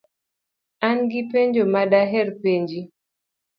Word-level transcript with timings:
An 0.87 0.97
gi 1.09 1.21
penjo 1.31 1.63
ma 1.73 1.81
daher 1.91 2.27
penji. 2.41 2.81